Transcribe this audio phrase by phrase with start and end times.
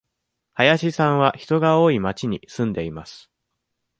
[0.55, 3.29] 林さんは人が多い町に住んでいます。